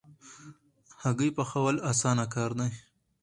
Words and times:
هګۍ 1.03 1.29
پخول 1.37 1.75
اسانه 1.89 2.25
کار 2.33 2.51
دی 2.59 2.69